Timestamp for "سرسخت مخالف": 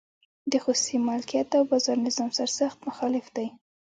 2.39-3.25